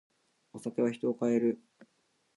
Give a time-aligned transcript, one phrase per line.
[0.53, 1.59] お酒は人を変える。